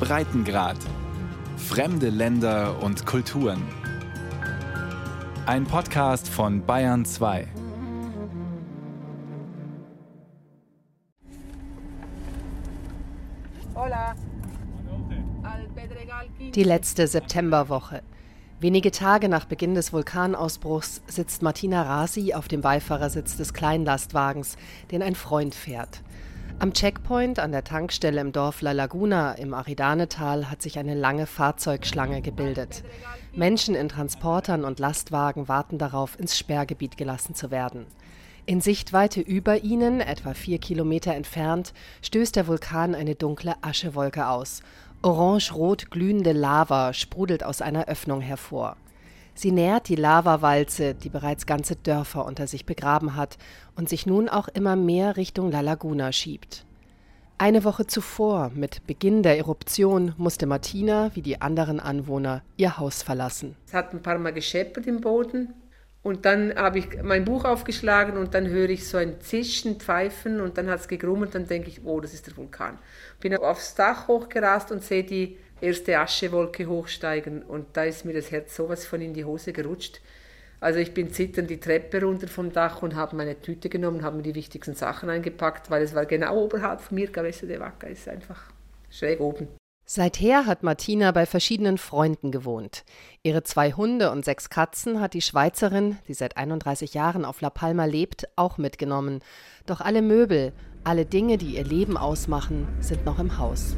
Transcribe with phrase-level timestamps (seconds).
[0.00, 0.78] Breitengrad.
[1.56, 3.62] Fremde Länder und Kulturen.
[5.46, 7.48] Ein Podcast von Bayern 2.
[16.54, 18.02] Die letzte Septemberwoche.
[18.60, 24.56] Wenige Tage nach Beginn des Vulkanausbruchs sitzt Martina Rasi auf dem Beifahrersitz des Kleinlastwagens,
[24.90, 26.02] den ein Freund fährt.
[26.60, 31.26] Am Checkpoint an der Tankstelle im Dorf La Laguna im Aridanetal hat sich eine lange
[31.26, 32.82] Fahrzeugschlange gebildet.
[33.32, 37.86] Menschen in Transportern und Lastwagen warten darauf, ins Sperrgebiet gelassen zu werden.
[38.44, 41.72] In Sichtweite über ihnen, etwa vier Kilometer entfernt,
[42.02, 44.62] stößt der Vulkan eine dunkle Aschewolke aus.
[45.02, 48.76] Orange-rot glühende Lava sprudelt aus einer Öffnung hervor.
[49.38, 53.38] Sie nährt die Lavawalze, die bereits ganze Dörfer unter sich begraben hat
[53.76, 56.66] und sich nun auch immer mehr Richtung La Laguna schiebt.
[57.38, 63.04] Eine Woche zuvor, mit Beginn der Eruption, musste Martina, wie die anderen Anwohner, ihr Haus
[63.04, 63.54] verlassen.
[63.64, 65.54] Es hat ein paar Mal gescheppert im Boden.
[66.02, 70.40] Und dann habe ich mein Buch aufgeschlagen und dann höre ich so ein Zischen, Pfeifen
[70.40, 71.36] und dann hat es gegrummelt.
[71.36, 72.78] Dann denke ich, oh, das ist der Vulkan.
[73.20, 78.30] Bin aufs Dach hochgerast und sehe die erste Aschewolke hochsteigen und da ist mir das
[78.30, 80.00] Herz sowas von in die Hose gerutscht.
[80.60, 84.16] Also ich bin zitternd die Treppe runter vom Dach und habe meine Tüte genommen, habe
[84.16, 87.86] mir die wichtigsten Sachen eingepackt, weil es war genau oberhalb von mir, Cabeza de Vaca
[87.86, 88.50] ist einfach
[88.90, 89.48] schräg oben.
[89.90, 92.84] Seither hat Martina bei verschiedenen Freunden gewohnt.
[93.22, 97.48] Ihre zwei Hunde und sechs Katzen hat die Schweizerin, die seit 31 Jahren auf La
[97.48, 99.20] Palma lebt, auch mitgenommen.
[99.64, 100.52] Doch alle Möbel,
[100.84, 103.76] alle Dinge, die ihr Leben ausmachen, sind noch im Haus.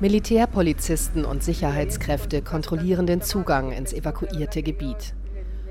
[0.00, 5.14] Militärpolizisten und Sicherheitskräfte kontrollieren den Zugang ins evakuierte Gebiet.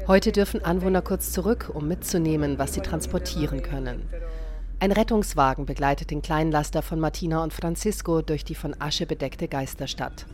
[0.07, 4.01] Heute dürfen Anwohner kurz zurück, um mitzunehmen, was sie transportieren können.
[4.79, 10.25] Ein Rettungswagen begleitet den Kleinlaster von Martina und Francisco durch die von Asche bedeckte Geisterstadt.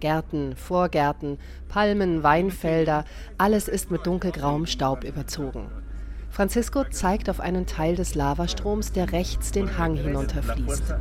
[0.00, 3.04] Gärten, Vorgärten, Palmen, Weinfelder,
[3.38, 5.68] alles ist mit dunkelgrauem Staub überzogen.
[6.36, 10.94] Francisco zeigt auf einen Teil des Lavastroms, der rechts den Hang hinunterfließt.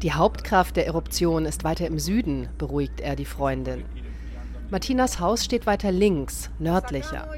[0.00, 3.84] Die Hauptkraft der Eruption ist weiter im Süden, beruhigt er die Freundin.
[4.70, 7.28] Martinas Haus steht weiter links, nördlicher.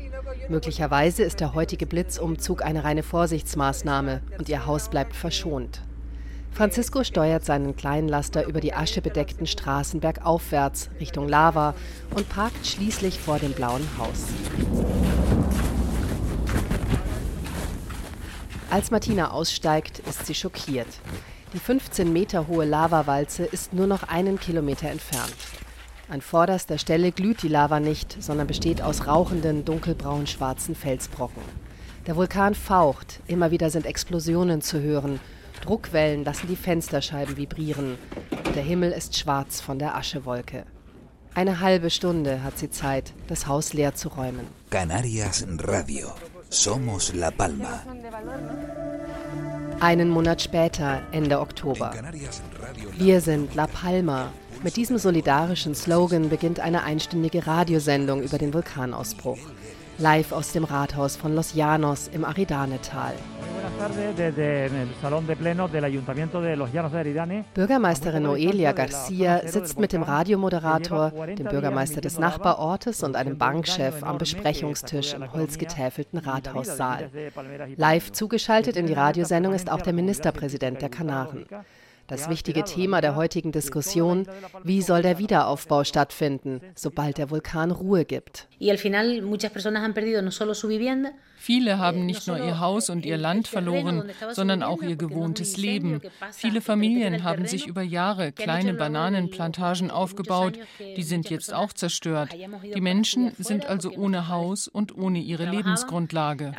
[0.49, 5.83] Möglicherweise ist der heutige Blitzumzug eine reine Vorsichtsmaßnahme und ihr Haus bleibt verschont.
[6.53, 11.75] Francisco steuert seinen kleinen Laster über die aschebedeckten Straßen bergaufwärts Richtung Lava
[12.15, 14.27] und parkt schließlich vor dem blauen Haus.
[18.71, 20.87] Als Martina aussteigt, ist sie schockiert.
[21.55, 25.35] Die 15 Meter hohe Lavawalze ist nur noch einen Kilometer entfernt.
[26.09, 31.43] An vorderster Stelle glüht die Lava nicht, sondern besteht aus rauchenden, dunkelbraun-schwarzen Felsbrocken.
[32.07, 35.21] Der Vulkan faucht, immer wieder sind Explosionen zu hören
[35.63, 37.99] Druckwellen lassen die Fensterscheiben vibrieren.
[38.55, 40.65] Der Himmel ist schwarz von der Aschewolke.
[41.35, 44.47] Eine halbe Stunde hat sie Zeit, das Haus leer zu räumen.
[44.71, 46.09] Canarias Radio.
[46.49, 47.83] Somos La Palma.
[49.79, 51.95] Einen Monat später, Ende Oktober.
[52.99, 54.33] Wir sind La Palma.
[54.63, 59.39] Mit diesem solidarischen Slogan beginnt eine einstündige Radiosendung über den Vulkanausbruch.
[59.99, 63.15] Live aus dem Rathaus von Los Llanos im Aridanetal.
[67.55, 74.19] Bürgermeisterin Noelia Garcia sitzt mit dem Radiomoderator, dem Bürgermeister des Nachbarortes und einem Bankchef am
[74.19, 77.11] Besprechungstisch im holzgetäfelten Rathaussaal.
[77.77, 81.47] Live zugeschaltet in die Radiosendung ist auch der Ministerpräsident der Kanaren.
[82.11, 84.27] Das wichtige Thema der heutigen Diskussion,
[84.65, 88.49] wie soll der Wiederaufbau stattfinden, sobald der Vulkan Ruhe gibt.
[91.37, 96.03] Viele haben nicht nur ihr Haus und ihr Land verloren, sondern auch ihr gewohntes Leben.
[96.33, 102.35] Viele Familien haben sich über Jahre kleine Bananenplantagen aufgebaut, die sind jetzt auch zerstört.
[102.75, 106.53] Die Menschen sind also ohne Haus und ohne ihre Lebensgrundlage.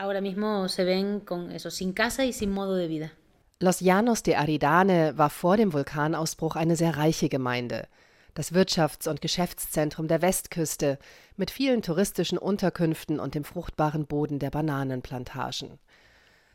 [3.63, 7.87] Los Llanos de Aridane war vor dem Vulkanausbruch eine sehr reiche Gemeinde.
[8.33, 10.97] Das Wirtschafts- und Geschäftszentrum der Westküste
[11.37, 15.77] mit vielen touristischen Unterkünften und dem fruchtbaren Boden der Bananenplantagen.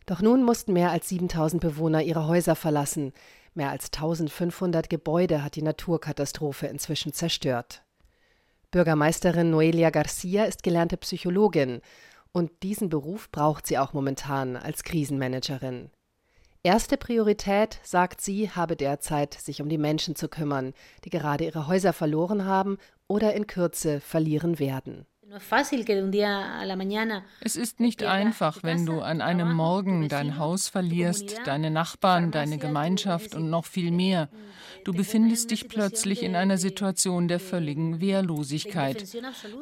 [0.06, 3.12] Doch nun mussten mehr als 7000 Bewohner ihre Häuser verlassen.
[3.54, 7.84] Mehr als 1500 Gebäude hat die Naturkatastrophe inzwischen zerstört.
[8.72, 11.82] Bürgermeisterin Noelia Garcia ist gelernte Psychologin
[12.32, 15.90] und diesen Beruf braucht sie auch momentan als Krisenmanagerin.
[16.66, 20.74] Erste Priorität, sagt sie, habe derzeit, sich um die Menschen zu kümmern,
[21.04, 25.06] die gerade ihre Häuser verloren haben oder in Kürze verlieren werden.
[27.40, 32.58] Es ist nicht einfach, wenn du an einem Morgen dein Haus verlierst, deine Nachbarn, deine
[32.58, 34.28] Gemeinschaft und noch viel mehr.
[34.84, 39.04] Du befindest dich plötzlich in einer Situation der völligen Wehrlosigkeit.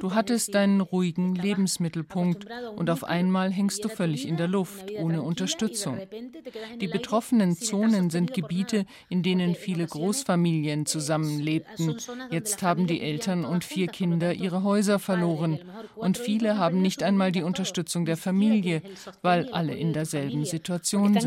[0.00, 2.46] Du hattest deinen ruhigen Lebensmittelpunkt
[2.76, 5.99] und auf einmal hängst du völlig in der Luft, ohne Unterstützung.
[6.78, 11.96] Die betroffenen Zonen sind Gebiete, in denen viele Großfamilien zusammenlebten.
[12.31, 15.53] Jetzt haben die Eltern und vier Kinder ihre Häuser verloren
[15.96, 18.82] und viele haben nicht einmal die Unterstützung der Familie,
[19.22, 21.24] weil alle in derselben Situation sind.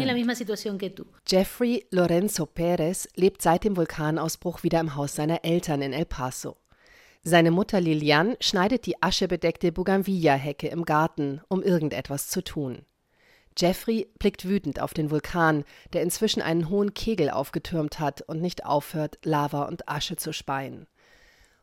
[1.28, 6.58] Jeffrey Lorenzo Perez lebt seit dem Vulkanausbruch wieder im Haus seiner Eltern in El Paso.
[7.24, 12.86] Seine Mutter Lilian schneidet die aschebedeckte Bougainvillea-Hecke im Garten, um irgendetwas zu tun.
[13.58, 15.64] Jeffrey blickt wütend auf den Vulkan,
[15.94, 20.88] der inzwischen einen hohen Kegel aufgetürmt hat und nicht aufhört, Lava und Asche zu speien.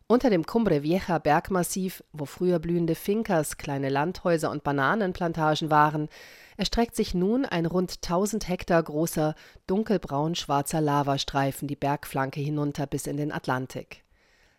[0.07, 6.11] Unter dem Cumbre Vieja Bergmassiv, wo früher blühende Fincas, kleine Landhäuser und Bananenplantagen waren,
[6.59, 9.35] erstreckt sich nun ein rund 1000 Hektar großer,
[9.67, 14.05] dunkelbraun-schwarzer Lavastreifen die Bergflanke hinunter bis in den Atlantik.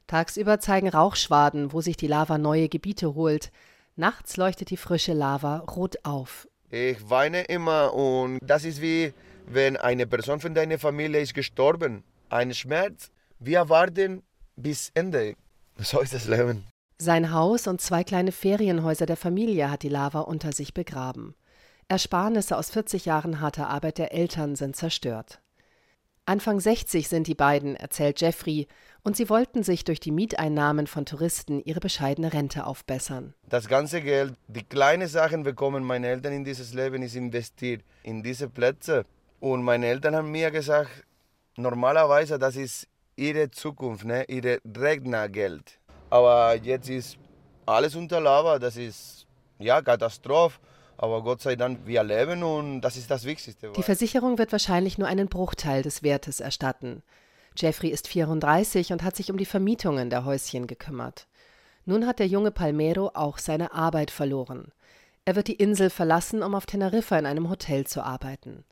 [0.08, 3.52] Tagsüber zeigen Rauchschwaden, wo sich die Lava neue Gebiete holt.
[3.96, 6.48] Nachts leuchtet die frische Lava rot auf.
[6.72, 9.14] Ich weine immer und das ist wie,
[9.46, 12.04] wenn eine Person von deiner Familie ist gestorben.
[12.30, 13.12] Ein Schmerz.
[13.38, 14.24] Wir erwarten
[14.56, 15.36] bis Ende.
[15.78, 16.66] So ist das Leben.
[16.98, 21.36] Sein Haus und zwei kleine Ferienhäuser der Familie hat die Lava unter sich begraben.
[21.88, 25.42] Ersparnisse aus 40 Jahren harter Arbeit der Eltern sind zerstört.
[26.28, 28.68] Anfang 60 sind die beiden, erzählt Jeffrey,
[29.04, 33.36] und sie wollten sich durch die Mieteinnahmen von Touristen ihre bescheidene Rente aufbessern.
[33.48, 38.24] Das ganze Geld, die kleinen Sachen bekommen meine Eltern in dieses Leben, ist investiert in
[38.24, 39.06] diese Plätze.
[39.40, 41.06] Und meine Eltern haben mir gesagt,
[41.56, 44.24] normalerweise das ist ihre Zukunft, ne?
[44.28, 45.80] ihre Regnageld.
[46.10, 47.18] Aber jetzt ist
[47.66, 49.28] alles unter Lava, das ist
[49.60, 50.60] ja Katastrophe.
[50.98, 53.72] Aber Gott sei Dank, wir leben und das ist das Wichtigste.
[53.76, 57.04] Die Versicherung wird wahrscheinlich nur einen Bruchteil des Wertes erstatten.
[57.58, 61.28] Jeffrey ist 34 und hat sich um die Vermietungen der Häuschen gekümmert.
[61.86, 64.72] Nun hat der junge Palmero auch seine Arbeit verloren.
[65.26, 68.64] Er wird die Insel verlassen, um auf Teneriffa in einem Hotel zu arbeiten.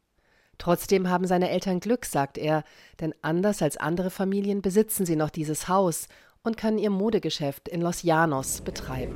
[0.64, 2.64] Trotzdem haben seine Eltern Glück, sagt er,
[3.02, 6.08] denn anders als andere Familien besitzen sie noch dieses Haus
[6.42, 9.14] und können ihr Modegeschäft in Los Llanos betreiben.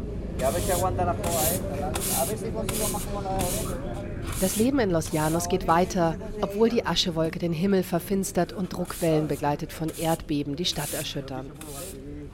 [4.42, 9.30] Das Leben in Los Llanos geht weiter, obwohl die Aschewolke den Himmel verfinstert und Druckwellen
[9.30, 11.50] begleitet von Erdbeben die Stadt erschüttern.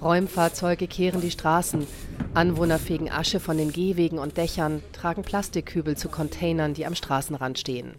[0.01, 1.85] Räumfahrzeuge kehren die Straßen,
[2.33, 7.59] Anwohner fegen Asche von den Gehwegen und Dächern, tragen Plastikkübel zu Containern, die am Straßenrand
[7.59, 7.93] stehen.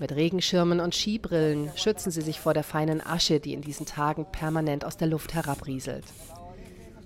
[0.00, 4.26] Mit Regenschirmen und Skibrillen schützen sie sich vor der feinen Asche, die in diesen Tagen
[4.30, 6.04] permanent aus der Luft herabrieselt.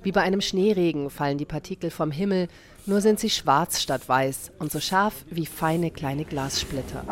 [0.02, 2.48] Wie bei einem Schneeregen fallen die Partikel vom Himmel,
[2.86, 7.04] nur sind sie schwarz statt weiß und so scharf wie feine kleine Glassplitter.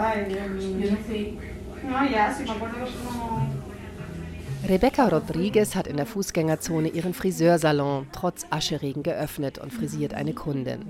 [4.69, 10.87] Rebecca Rodriguez hat in der Fußgängerzone ihren Friseursalon trotz Ascheregen geöffnet und frisiert eine Kundin.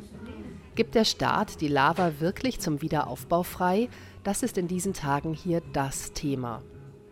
[0.74, 3.88] Gibt der Staat die Lava wirklich zum Wiederaufbau frei?
[4.24, 6.62] Das ist in diesen Tagen hier das Thema.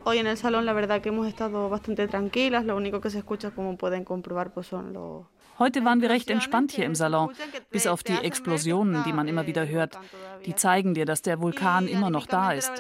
[0.04, 3.18] Hoy en el salón la verdad que hemos estado bastante tranquilas, lo único que se
[3.18, 5.26] escucha como pueden comprobar pues son los
[5.58, 7.31] Heute waren wir recht entspannt hier im Salon,
[7.70, 9.99] bis auf die Explosionen, die man immer wieder hört.
[10.46, 12.72] Die zeigen dir, dass der Vulkan immer noch da ist.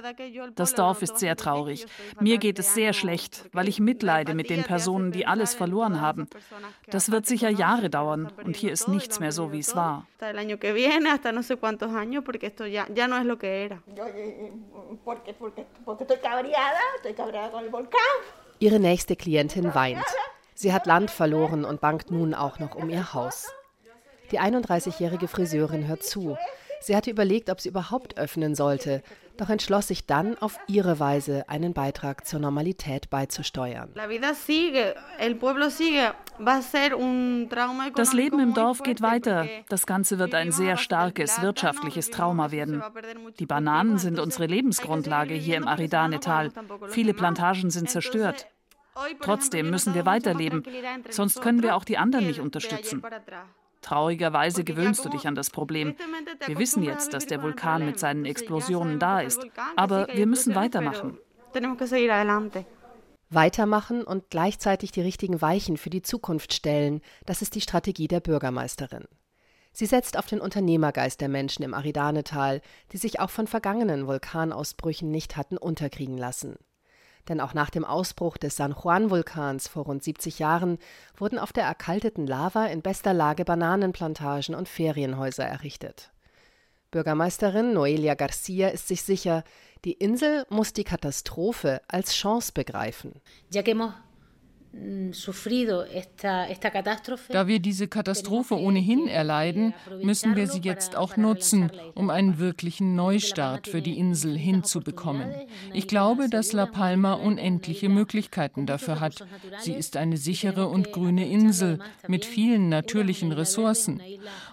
[0.54, 1.86] Das Dorf ist sehr traurig.
[2.20, 6.26] Mir geht es sehr schlecht, weil ich mitleide mit den Personen, die alles verloren haben.
[6.88, 10.06] Das wird sicher Jahre dauern und hier ist nichts mehr so, wie es war.
[18.58, 20.04] Ihre nächste Klientin weint.
[20.62, 23.52] Sie hat Land verloren und bangt nun auch noch um ihr Haus.
[24.30, 26.38] Die 31-jährige Friseurin hört zu.
[26.80, 29.02] Sie hatte überlegt, ob sie überhaupt öffnen sollte,
[29.38, 33.92] doch entschloss sich dann, auf ihre Weise einen Beitrag zur Normalität beizusteuern.
[37.96, 39.48] Das Leben im Dorf geht weiter.
[39.68, 42.84] Das Ganze wird ein sehr starkes wirtschaftliches Trauma werden.
[43.40, 46.52] Die Bananen sind unsere Lebensgrundlage hier im Aridanetal.
[46.90, 48.46] Viele Plantagen sind zerstört.
[49.20, 50.62] Trotzdem müssen wir weiterleben,
[51.10, 53.02] sonst können wir auch die anderen nicht unterstützen.
[53.80, 55.96] Traurigerweise gewöhnst du dich an das Problem.
[56.46, 59.44] Wir wissen jetzt, dass der Vulkan mit seinen Explosionen da ist,
[59.76, 61.18] aber wir müssen weitermachen.
[63.30, 68.20] Weitermachen und gleichzeitig die richtigen Weichen für die Zukunft stellen, das ist die Strategie der
[68.20, 69.06] Bürgermeisterin.
[69.72, 72.60] Sie setzt auf den Unternehmergeist der Menschen im Aridanetal,
[72.92, 76.56] die sich auch von vergangenen Vulkanausbrüchen nicht hatten unterkriegen lassen.
[77.28, 80.78] Denn auch nach dem Ausbruch des San Juan-Vulkans vor rund 70 Jahren
[81.16, 86.10] wurden auf der erkalteten Lava in bester Lage Bananenplantagen und Ferienhäuser errichtet.
[86.90, 89.44] Bürgermeisterin Noelia Garcia ist sich sicher,
[89.84, 93.20] die Insel muss die Katastrophe als Chance begreifen.
[93.80, 94.11] Mm,
[97.28, 102.94] da wir diese Katastrophe ohnehin erleiden, müssen wir sie jetzt auch nutzen, um einen wirklichen
[102.94, 105.30] Neustart für die Insel hinzubekommen.
[105.74, 109.26] Ich glaube, dass La Palma unendliche Möglichkeiten dafür hat.
[109.58, 114.00] Sie ist eine sichere und grüne Insel mit vielen natürlichen Ressourcen.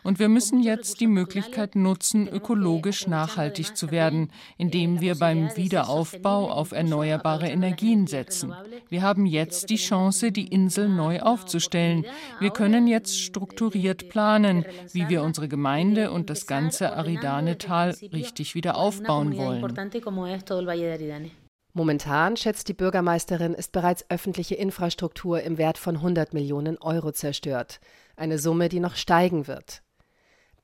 [0.04, 6.52] Und wir müssen jetzt die Möglichkeit nutzen, ökologisch nachhaltig zu werden, indem wir beim Wiederaufbau
[6.52, 8.54] auf erneuerbare Energien setzen.
[8.90, 12.04] Wir haben jetzt die Chance, Chance, die Insel neu aufzustellen.
[12.40, 18.76] Wir können jetzt strukturiert planen, wie wir unsere Gemeinde und das ganze Aridane-Tal richtig wieder
[18.76, 19.64] aufbauen wollen.
[21.74, 27.80] Momentan, schätzt die Bürgermeisterin, ist bereits öffentliche Infrastruktur im Wert von 100 Millionen Euro zerstört.
[28.16, 29.84] Eine Summe, die noch steigen wird.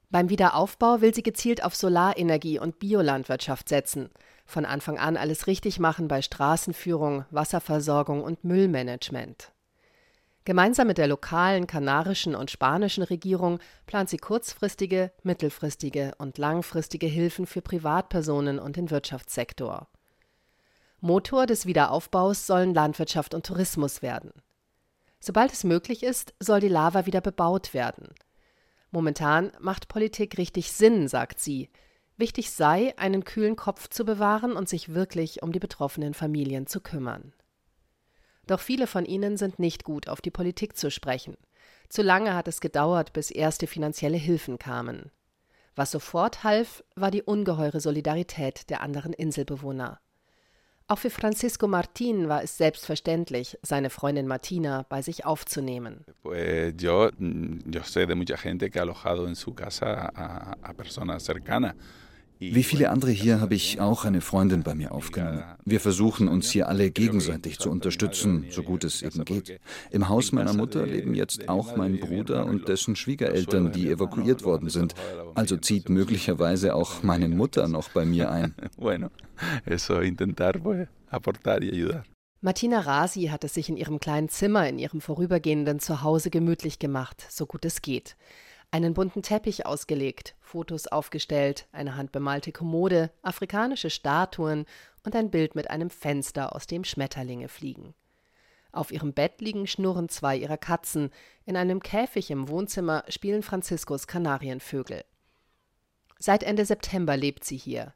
[0.09, 4.09] Beim Wiederaufbau will sie gezielt auf Solarenergie und Biolandwirtschaft setzen
[4.45, 9.51] von Anfang an alles richtig machen bei Straßenführung, Wasserversorgung und Müllmanagement.
[10.45, 17.47] Gemeinsam mit der lokalen kanarischen und spanischen Regierung plant sie kurzfristige, mittelfristige und langfristige Hilfen
[17.47, 19.87] für Privatpersonen und den Wirtschaftssektor.
[21.01, 24.31] Motor des Wiederaufbaus sollen Landwirtschaft und Tourismus werden.
[25.19, 28.13] Sobald es möglich ist, soll die Lava wieder bebaut werden.
[28.91, 31.69] Momentan macht Politik richtig Sinn, sagt sie,
[32.17, 36.79] Wichtig sei, einen kühlen Kopf zu bewahren und sich wirklich um die betroffenen Familien zu
[36.79, 37.33] kümmern.
[38.47, 41.35] Doch viele von ihnen sind nicht gut auf die Politik zu sprechen.
[41.89, 45.11] Zu lange hat es gedauert, bis erste finanzielle Hilfen kamen.
[45.75, 49.99] Was sofort half, war die ungeheure Solidarität der anderen Inselbewohner.
[50.87, 56.05] Auch für Francisco Martin war es selbstverständlich, seine Freundin Martina bei sich aufzunehmen.
[56.23, 60.11] Yo, yo sé de mucha gente que ha alojado en su casa.
[62.39, 65.43] Wie viele andere hier habe ich auch eine Freundin bei mir aufgenommen.
[65.63, 69.59] Wir versuchen uns hier alle gegenseitig zu unterstützen, so gut es eben geht.
[69.91, 74.69] Im Haus meiner Mutter leben jetzt auch mein Bruder und dessen Schwiegereltern, die evakuiert worden
[74.69, 74.95] sind.
[75.33, 78.53] Also zieht möglicherweise auch meine Mutter noch bei mir ein.
[82.41, 87.25] Martina Rasi hat es sich in ihrem kleinen Zimmer in ihrem vorübergehenden Zuhause gemütlich gemacht,
[87.29, 88.15] so gut es geht
[88.75, 94.65] einen bunten Teppich ausgelegt, Fotos aufgestellt, eine handbemalte Kommode, afrikanische Statuen
[95.05, 97.93] und ein Bild mit einem Fenster, aus dem Schmetterlinge fliegen.
[98.73, 101.11] Auf ihrem Bett liegen schnurren zwei ihrer Katzen,
[101.45, 105.05] in einem Käfig im Wohnzimmer spielen Franziskus Kanarienvögel.
[106.19, 107.93] Seit Ende September lebt sie hier.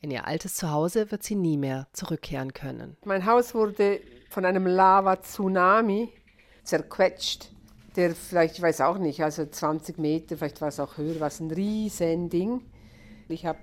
[0.00, 2.96] In ihr altes Zuhause wird sie nie mehr zurückkehren können.
[3.04, 6.08] Mein Haus wurde von einem Lava-Tsunami
[6.64, 7.50] zerquetscht
[7.96, 11.28] der vielleicht, ich weiß auch nicht, also 20 Meter, vielleicht war es auch höher, war
[11.28, 12.62] es ein riesen Ding.
[13.28, 13.58] Ich habe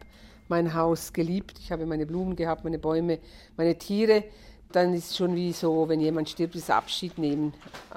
[0.47, 3.19] mein Haus geliebt, ich habe meine Blumen gehabt, meine Bäume,
[3.57, 4.23] meine Tiere.
[4.71, 7.53] Dann ist es schon wie so, wenn jemand stirbt, ist Abschied nehmen.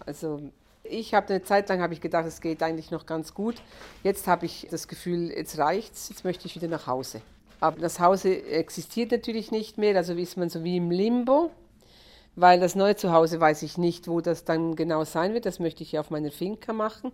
[0.07, 0.41] Also
[0.85, 3.57] ich habe eine Zeit lang habe ich gedacht, es geht eigentlich noch ganz gut.
[4.03, 7.21] Jetzt habe ich das Gefühl, jetzt reicht's, jetzt möchte ich wieder nach Hause.
[7.61, 11.51] Aber das Haus existiert natürlich nicht mehr, also ist man so wie im Limbo
[12.35, 15.47] weil das neue Zuhause weiß ich nicht, wo das dann genau sein wird.
[15.47, 17.12] Das möchte ich ja auf meiner Finca machen.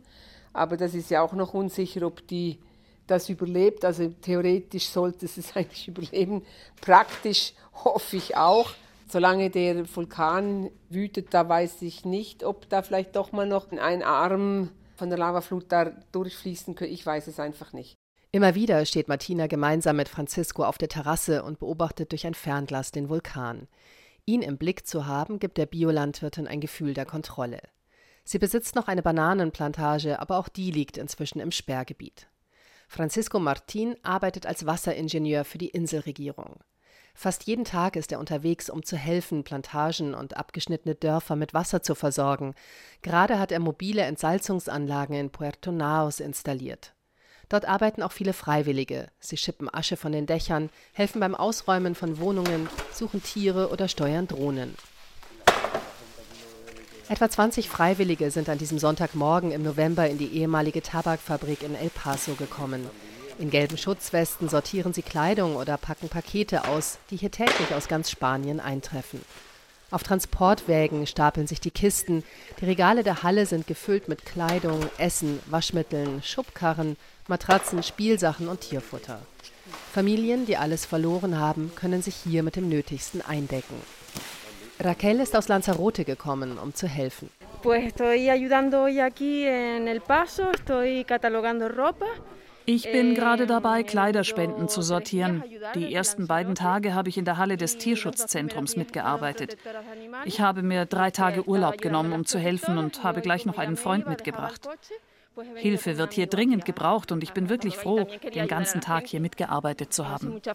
[0.52, 2.58] Aber das ist ja auch noch unsicher, ob die
[3.06, 3.84] das überlebt.
[3.84, 6.42] Also theoretisch sollte es eigentlich überleben.
[6.80, 7.52] Praktisch
[7.84, 8.70] hoffe ich auch.
[9.10, 14.02] Solange der Vulkan wütet, da weiß ich nicht, ob da vielleicht doch mal noch ein
[14.02, 16.92] Arm von der Lavaflut da durchfließen könnte.
[16.92, 17.94] Ich weiß es einfach nicht.
[18.30, 22.92] Immer wieder steht Martina gemeinsam mit Francisco auf der Terrasse und beobachtet durch ein Fernglas
[22.92, 23.68] den Vulkan.
[24.28, 27.62] Ihn im Blick zu haben, gibt der Biolandwirtin ein Gefühl der Kontrolle.
[28.24, 32.28] Sie besitzt noch eine Bananenplantage, aber auch die liegt inzwischen im Sperrgebiet.
[32.88, 36.56] Francisco Martin arbeitet als Wasseringenieur für die Inselregierung.
[37.14, 41.82] Fast jeden Tag ist er unterwegs, um zu helfen, Plantagen und abgeschnittene Dörfer mit Wasser
[41.82, 42.54] zu versorgen.
[43.00, 46.92] Gerade hat er mobile Entsalzungsanlagen in Puerto Naos installiert.
[47.48, 49.08] Dort arbeiten auch viele Freiwillige.
[49.20, 54.28] Sie schippen Asche von den Dächern, helfen beim Ausräumen von Wohnungen, suchen Tiere oder steuern
[54.28, 54.74] Drohnen.
[57.08, 61.88] Etwa 20 Freiwillige sind an diesem Sonntagmorgen im November in die ehemalige Tabakfabrik in El
[61.88, 62.86] Paso gekommen.
[63.38, 68.10] In gelben Schutzwesten sortieren sie Kleidung oder packen Pakete aus, die hier täglich aus ganz
[68.10, 69.22] Spanien eintreffen.
[69.90, 72.24] Auf Transportwägen stapeln sich die Kisten,
[72.60, 76.98] die Regale der Halle sind gefüllt mit Kleidung, Essen, Waschmitteln, Schubkarren,
[77.28, 79.20] Matratzen, Spielsachen und Tierfutter.
[79.92, 83.76] Familien, die alles verloren haben, können sich hier mit dem Nötigsten eindecken.
[84.80, 87.30] Raquel ist aus Lanzarote gekommen, um zu helfen.
[92.64, 95.42] Ich bin gerade dabei, Kleiderspenden zu sortieren.
[95.74, 99.56] Die ersten beiden Tage habe ich in der Halle des Tierschutzzentrums mitgearbeitet.
[100.24, 103.76] Ich habe mir drei Tage Urlaub genommen, um zu helfen und habe gleich noch einen
[103.76, 104.68] Freund mitgebracht.
[105.56, 109.92] Hilfe wird hier dringend gebraucht und ich bin wirklich froh, den ganzen Tag hier mitgearbeitet
[109.92, 110.40] zu haben.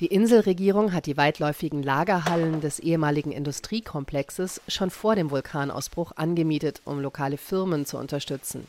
[0.00, 7.00] Die Inselregierung hat die weitläufigen Lagerhallen des ehemaligen Industriekomplexes schon vor dem Vulkanausbruch angemietet, um
[7.00, 8.68] lokale Firmen zu unterstützen.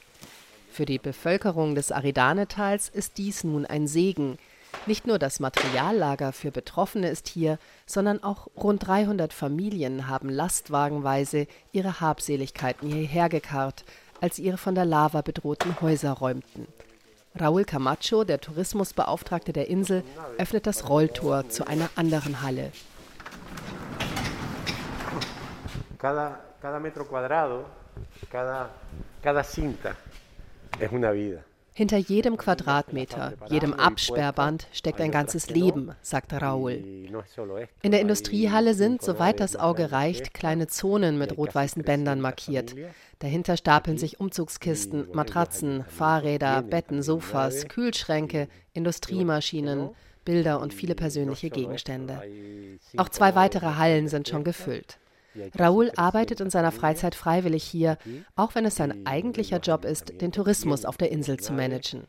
[0.71, 4.39] Für die Bevölkerung des Aridanetals ist dies nun ein Segen.
[4.85, 11.47] Nicht nur das Materiallager für Betroffene ist hier, sondern auch rund 300 Familien haben lastwagenweise
[11.71, 13.83] ihre Habseligkeiten hierher gekarrt,
[14.21, 16.67] als sie ihre von der Lava bedrohten Häuser räumten.
[17.39, 20.03] Raúl Camacho, der Tourismusbeauftragte der Insel,
[20.37, 22.71] öffnet das Rolltor zu einer anderen Halle.
[25.97, 27.65] Cada, cada metro cuadrado,
[28.31, 28.69] cada,
[29.21, 29.95] cada cinta
[30.79, 31.43] es una vida.
[31.73, 36.83] Hinter jedem Quadratmeter, jedem Absperrband steckt ein ganzes Leben, sagt Raúl.
[37.81, 42.75] In der Industriehalle sind, soweit das Auge reicht, kleine Zonen mit rot-weißen Bändern markiert.
[43.19, 49.89] Dahinter stapeln sich Umzugskisten, Matratzen, Fahrräder, Betten, Sofas, Kühlschränke, Industriemaschinen,
[50.25, 52.21] Bilder und viele persönliche Gegenstände.
[52.97, 54.98] Auch zwei weitere Hallen sind schon gefüllt.
[55.57, 57.97] Raúl arbeitet in seiner Freizeit freiwillig hier,
[58.35, 62.03] auch wenn es sein eigentlicher Job ist, den Tourismus auf der Insel zu managen.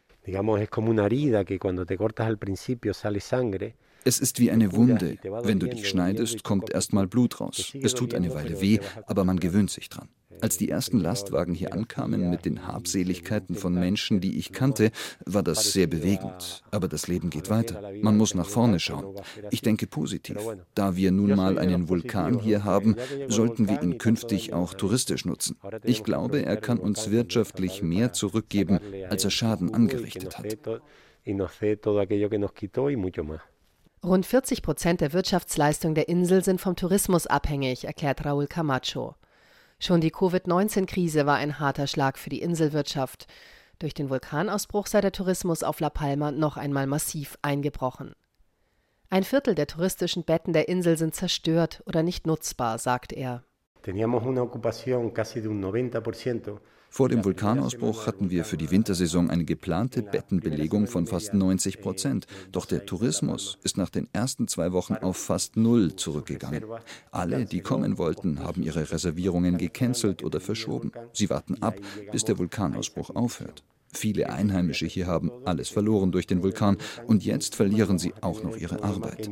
[4.05, 5.19] Es ist wie eine Wunde.
[5.43, 7.75] Wenn du dich schneidest, kommt erstmal Blut raus.
[7.83, 10.09] Es tut eine Weile weh, aber man gewöhnt sich dran.
[10.41, 14.91] Als die ersten Lastwagen hier ankamen mit den Habseligkeiten von Menschen, die ich kannte,
[15.27, 16.63] war das sehr bewegend.
[16.71, 17.83] Aber das Leben geht weiter.
[18.01, 19.17] Man muss nach vorne schauen.
[19.51, 20.39] Ich denke positiv.
[20.75, 22.97] Da wir nun mal einen Vulkan hier haben,
[23.29, 25.57] sollten wir ihn künftig auch touristisch nutzen.
[25.85, 30.57] Ich glaube, er kann uns wirtschaftlich mehr zurückgeben, als er Schaden angerichtet hat.
[34.03, 39.15] Rund 40 Prozent der Wirtschaftsleistung der Insel sind vom Tourismus abhängig, erklärt Raúl Camacho.
[39.83, 43.27] Schon die Covid-19-Krise war ein harter Schlag für die Inselwirtschaft.
[43.79, 48.15] Durch den Vulkanausbruch sei der Tourismus auf La Palma noch einmal massiv eingebrochen.
[49.09, 53.43] Ein Viertel der touristischen Betten der Insel sind zerstört oder nicht nutzbar, sagt er.
[53.83, 56.61] Teníamos una ocupación casi de un 90
[56.93, 62.27] vor dem Vulkanausbruch hatten wir für die Wintersaison eine geplante Bettenbelegung von fast 90 Prozent.
[62.51, 66.65] Doch der Tourismus ist nach den ersten zwei Wochen auf fast null zurückgegangen.
[67.13, 70.91] Alle, die kommen wollten, haben ihre Reservierungen gecancelt oder verschoben.
[71.13, 71.77] Sie warten ab,
[72.11, 73.63] bis der Vulkanausbruch aufhört.
[73.93, 78.57] Viele Einheimische hier haben alles verloren durch den Vulkan und jetzt verlieren sie auch noch
[78.57, 79.29] ihre Arbeit.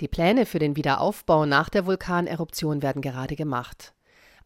[0.00, 3.94] Die Pläne für den Wiederaufbau nach der Vulkaneruption werden gerade gemacht.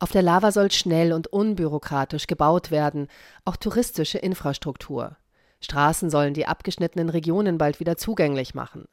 [0.01, 3.09] Auf der Lava soll schnell und unbürokratisch gebaut werden,
[3.45, 5.17] auch touristische Infrastruktur.
[5.61, 8.87] Straßen sollen die abgeschnittenen Regionen bald wieder zugänglich machen.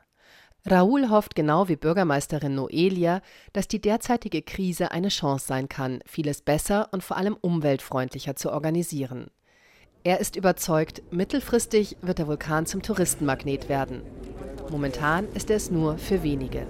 [0.68, 3.22] Raúl hofft genau wie Bürgermeisterin Noelia,
[3.54, 8.52] dass die derzeitige Krise eine Chance sein kann, vieles besser und vor allem umweltfreundlicher zu
[8.52, 9.28] organisieren.
[10.04, 14.02] Er ist überzeugt, mittelfristig wird der Vulkan zum Touristenmagnet werden.
[14.72, 16.66] Momentan ist er es nur für wenige.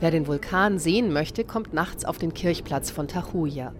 [0.00, 3.74] Wer den Vulkan sehen möchte, kommt nachts auf den Kirchplatz von Tajuya.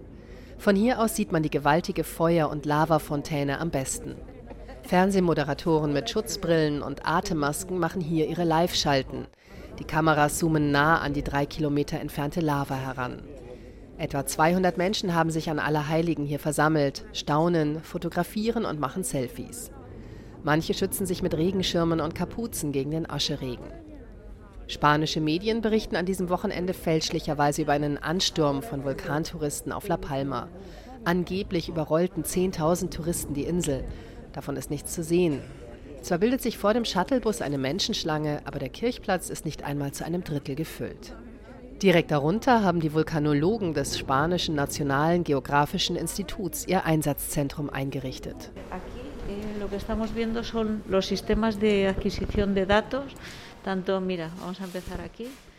[0.59, 4.15] Von hier aus sieht man die gewaltige Feuer- und Lavafontäne am besten.
[4.91, 9.25] Fernsehmoderatoren mit Schutzbrillen und Atemmasken machen hier ihre Live-Schalten.
[9.79, 13.23] Die Kameras zoomen nah an die drei Kilometer entfernte Lava heran.
[13.97, 19.71] Etwa 200 Menschen haben sich an Allerheiligen hier versammelt, staunen, fotografieren und machen Selfies.
[20.43, 23.67] Manche schützen sich mit Regenschirmen und Kapuzen gegen den Ascheregen.
[24.67, 30.49] Spanische Medien berichten an diesem Wochenende fälschlicherweise über einen Ansturm von Vulkantouristen auf La Palma.
[31.05, 33.85] Angeblich überrollten 10.000 Touristen die Insel
[34.33, 35.41] Davon ist nichts zu sehen.
[36.01, 40.03] Zwar bildet sich vor dem Shuttlebus eine Menschenschlange, aber der Kirchplatz ist nicht einmal zu
[40.03, 41.15] einem Drittel gefüllt.
[41.81, 48.51] Direkt darunter haben die Vulkanologen des spanischen Nationalen Geographischen Instituts ihr Einsatzzentrum eingerichtet.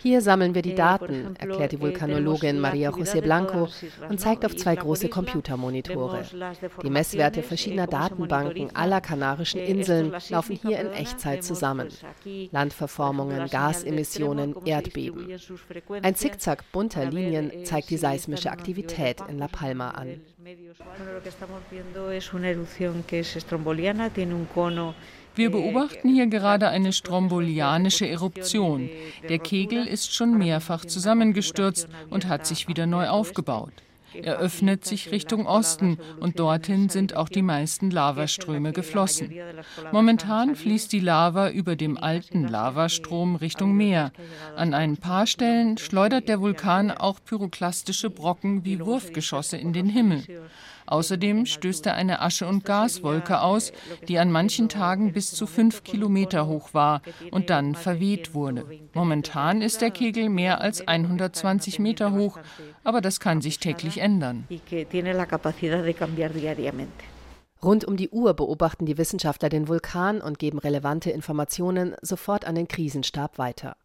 [0.05, 3.21] Eh, lo que estamos viendo Hier sammeln wir die Daten, erklärt die Vulkanologin Maria José
[3.21, 3.69] Blanco
[4.09, 6.25] und zeigt auf zwei große Computermonitore.
[6.83, 11.89] Die Messwerte verschiedener Datenbanken aller kanarischen Inseln laufen hier in Echtzeit zusammen.
[12.51, 15.39] Landverformungen, Gasemissionen, Erdbeben.
[16.03, 20.21] Ein Zickzack bunter Linien zeigt die seismische Aktivität in La Palma an.
[25.35, 28.91] Wir beobachten hier gerade eine strombolianische Eruption.
[29.29, 33.73] Der Kegel ist schon mehrfach zusammengestürzt und hat sich wieder neu aufgebaut.
[34.15, 39.33] Er öffnet sich Richtung Osten und dorthin sind auch die meisten Lavaströme geflossen.
[39.91, 44.13] Momentan fließt die Lava über dem alten Lavastrom Richtung Meer.
[44.57, 50.25] An ein paar Stellen schleudert der Vulkan auch pyroklastische Brocken wie Wurfgeschosse in den Himmel.
[50.87, 53.73] Außerdem stößt er eine Asche- und Gaswolke aus,
[54.09, 58.65] die an manchen Tagen bis zu fünf Kilometer hoch war und dann verweht wurde.
[58.95, 62.39] Momentan ist der Kegel mehr als 120 Meter hoch,
[62.85, 64.47] aber das kann sich täglich ändern.
[67.63, 72.57] Rund um die Uhr beobachten die Wissenschaftler den Vulkan und geben relevante Informationen sofort an
[72.57, 73.77] den Krisenstab weiter.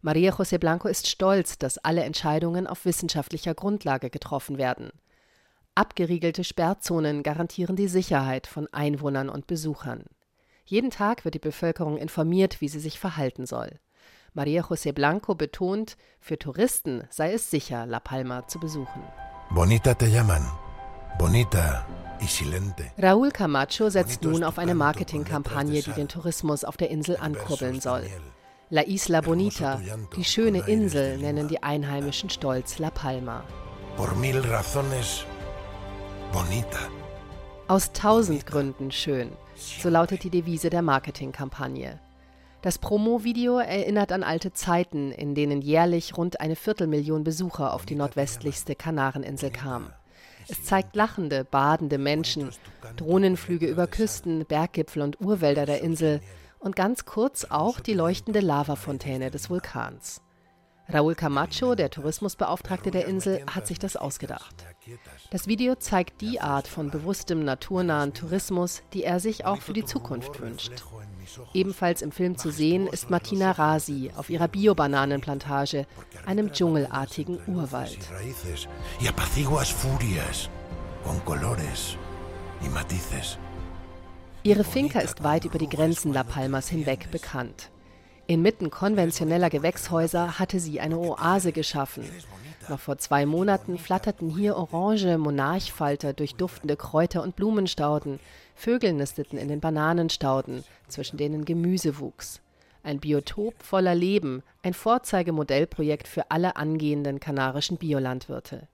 [0.00, 4.90] Maria José Blanco ist stolz, dass alle Entscheidungen auf wissenschaftlicher Grundlage getroffen werden.
[5.78, 10.02] Abgeriegelte Sperrzonen garantieren die Sicherheit von Einwohnern und Besuchern.
[10.64, 13.78] Jeden Tag wird die Bevölkerung informiert, wie sie sich verhalten soll.
[14.34, 19.04] Maria José Blanco betont, für Touristen sei es sicher, La Palma zu besuchen.
[19.50, 20.44] Bonita te llaman.
[21.16, 21.86] Bonita
[22.20, 22.90] y silente.
[22.98, 28.04] Raúl Camacho setzt nun auf eine Marketingkampagne, die den Tourismus auf der Insel ankurbeln soll.
[28.70, 29.80] La Isla Bonita,
[30.16, 33.44] die schöne Insel, nennen die Einheimischen stolz La Palma.
[33.96, 35.24] Por mil razones
[36.32, 36.78] bonita.
[37.68, 41.98] Aus tausend Gründen schön, so lautet die Devise der Marketingkampagne.
[42.62, 47.94] Das Promo-Video erinnert an alte Zeiten, in denen jährlich rund eine Viertelmillion Besucher auf die
[47.94, 49.92] nordwestlichste Kanareninsel kamen.
[50.48, 52.50] Es zeigt lachende, badende Menschen,
[52.96, 56.20] Drohnenflüge über Küsten, Berggipfel und Urwälder der Insel
[56.58, 60.22] und ganz kurz auch die leuchtende Lavafontäne des Vulkans.
[60.90, 64.64] Raúl Camacho, der Tourismusbeauftragte der Insel, hat sich das ausgedacht.
[65.30, 69.84] Das Video zeigt die Art von bewusstem naturnahen Tourismus, die er sich auch für die
[69.84, 70.72] Zukunft wünscht.
[71.52, 75.86] Ebenfalls im Film zu sehen ist Martina Rasi auf ihrer Bio-Bananenplantage,
[76.24, 77.98] einem dschungelartigen Urwald.
[84.42, 87.70] Ihre Finca ist weit über die Grenzen La Palmas hinweg bekannt.
[88.30, 92.04] Inmitten konventioneller Gewächshäuser hatte sie eine Oase geschaffen.
[92.68, 98.20] Noch vor zwei Monaten flatterten hier orange Monarchfalter durch duftende Kräuter- und Blumenstauden.
[98.54, 102.42] Vögel nisteten in den Bananenstauden, zwischen denen Gemüse wuchs.
[102.82, 108.68] Ein Biotop voller Leben, ein Vorzeigemodellprojekt für alle angehenden kanarischen Biolandwirte.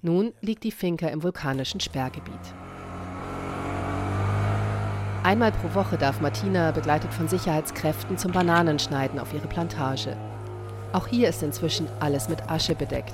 [0.00, 2.32] Nun liegt die Finca im vulkanischen Sperrgebiet.
[5.26, 10.16] Einmal pro Woche darf Martina, begleitet von Sicherheitskräften, zum Bananenschneiden auf ihre Plantage.
[10.92, 13.12] Auch hier ist inzwischen alles mit Asche bedeckt.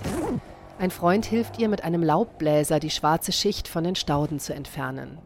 [0.78, 5.16] Ein Freund hilft ihr mit einem Laubbläser, die schwarze Schicht von den Stauden zu entfernen.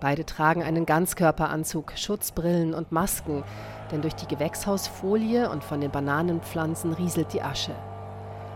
[0.00, 3.44] Beide tragen einen Ganzkörperanzug, Schutzbrillen und Masken,
[3.92, 7.74] denn durch die Gewächshausfolie und von den Bananenpflanzen rieselt die Asche.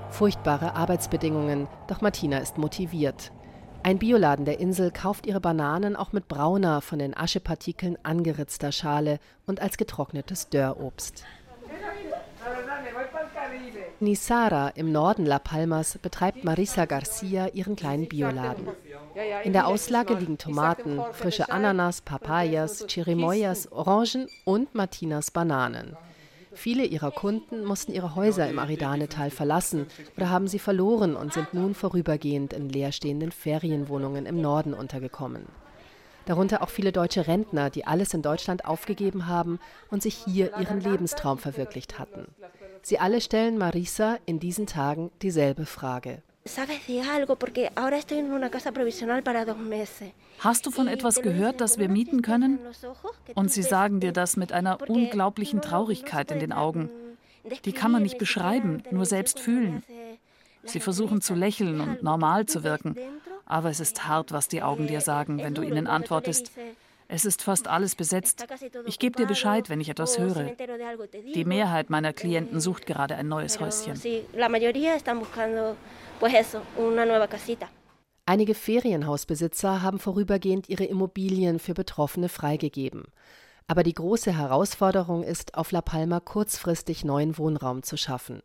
[0.09, 3.31] Furchtbare Arbeitsbedingungen, doch Martina ist motiviert.
[3.85, 9.19] Ein Bioladen der Insel kauft ihre Bananen auch mit brauner, von den Aschepartikeln angeritzter Schale
[9.47, 11.23] und als getrocknetes Dörrobst.
[14.01, 18.69] Nisara im Norden La Palmas betreibt Marisa Garcia ihren kleinen Bioladen.
[19.45, 25.95] In der Auslage liegen Tomaten, frische Ananas, Papayas, Chirimoyas, Orangen und Martinas Bananen.
[26.55, 29.87] Viele ihrer Kunden mussten ihre Häuser im Aridanetal verlassen
[30.17, 35.47] oder haben sie verloren und sind nun vorübergehend in leerstehenden Ferienwohnungen im Norden untergekommen.
[36.27, 39.59] Darunter auch viele deutsche Rentner, die alles in Deutschland aufgegeben haben
[39.91, 42.27] und sich hier ihren Lebenstraum verwirklicht hatten.
[42.83, 46.23] Sie alle stellen Marisa in diesen Tagen dieselbe Frage.
[50.41, 52.59] Hast du von etwas gehört, das wir mieten können?
[53.35, 56.91] Und sie sagen dir das mit einer unglaublichen Traurigkeit in den Augen.
[57.65, 59.83] Die kann man nicht beschreiben, nur selbst fühlen.
[60.65, 62.95] Sie versuchen zu lächeln und normal zu wirken,
[63.47, 66.53] aber es ist hart, was die Augen dir sagen, wenn du ihnen antwortest.
[67.09, 68.47] Es ist fast alles besetzt.
[68.87, 70.53] Ich gebe dir Bescheid, wenn ich etwas höre.
[71.35, 74.01] Die Mehrheit meiner Klienten sucht gerade ein neues Häuschen.
[78.27, 83.05] Einige Ferienhausbesitzer haben vorübergehend ihre Immobilien für Betroffene freigegeben.
[83.67, 88.43] Aber die große Herausforderung ist, auf La Palma kurzfristig neuen Wohnraum zu schaffen.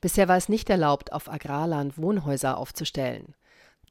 [0.00, 3.34] Bisher war es nicht erlaubt, auf Agrarland Wohnhäuser aufzustellen.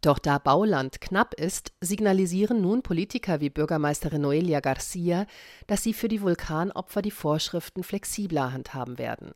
[0.01, 5.25] Doch da Bauland knapp ist, signalisieren nun Politiker wie Bürgermeisterin Noelia Garcia,
[5.67, 9.33] dass sie für die Vulkanopfer die Vorschriften flexibler handhaben werden.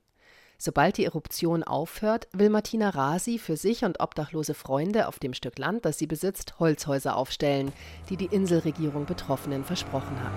[0.66, 5.60] Sobald die Eruption aufhört, will Martina Rasi für sich und obdachlose Freunde auf dem Stück
[5.60, 7.74] Land, das sie besitzt, Holzhäuser aufstellen,
[8.10, 10.32] die die Inselregierung Betroffenen versprochen hat.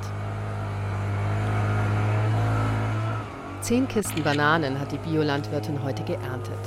[3.60, 6.58] Zehn Kisten Bananen hat die Biolandwirtin heute geerntet.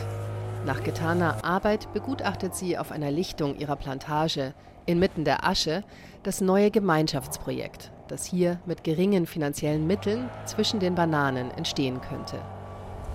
[0.65, 4.53] Nach getaner Arbeit begutachtet sie auf einer Lichtung ihrer Plantage
[4.85, 5.83] inmitten der Asche
[6.23, 12.41] das neue Gemeinschaftsprojekt, das hier mit geringen finanziellen Mitteln zwischen den Bananen entstehen könnte.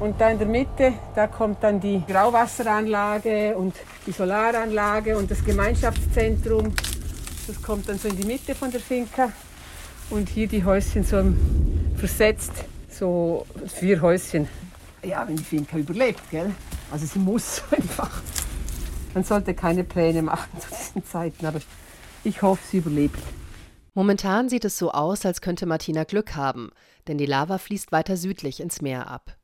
[0.01, 3.75] Und da in der Mitte, da kommt dann die Grauwasseranlage und
[4.07, 6.75] die Solaranlage und das Gemeinschaftszentrum.
[7.47, 9.31] Das kommt dann so in die Mitte von der Finca.
[10.11, 11.23] Und hier die Häuschen so
[11.97, 12.53] versetzt,
[12.91, 14.49] so vier Häuschen.
[15.03, 16.51] Ja, wenn die Finca überlebt, gell?
[16.91, 18.21] Also sie muss einfach.
[19.15, 21.61] Man sollte keine Pläne machen zu diesen Zeiten, aber
[22.25, 23.19] ich hoffe, sie überlebt.
[23.95, 26.73] Momentan sieht es so aus, als könnte Martina Glück haben,
[27.07, 29.37] denn die Lava fließt weiter südlich ins Meer ab.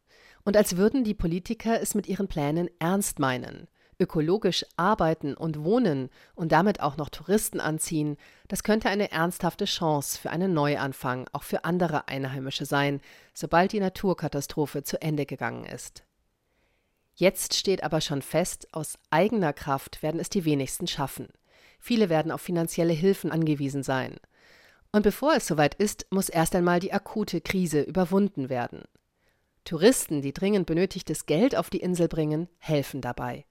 [0.51, 3.69] Und als würden die Politiker es mit ihren Plänen ernst meinen.
[4.01, 8.17] Ökologisch arbeiten und wohnen und damit auch noch Touristen anziehen,
[8.49, 13.01] das könnte eine ernsthafte Chance für einen Neuanfang auch für andere Einheimische sein,
[13.33, 16.03] sobald die Naturkatastrophe zu Ende gegangen ist.
[17.15, 21.29] Jetzt steht aber schon fest, aus eigener Kraft werden es die wenigsten schaffen.
[21.79, 24.17] Viele werden auf finanzielle Hilfen angewiesen sein.
[24.91, 28.83] Und bevor es soweit ist, muss erst einmal die akute Krise überwunden werden.
[29.65, 33.45] Touristen, die dringend benötigtes Geld auf die Insel bringen, helfen dabei.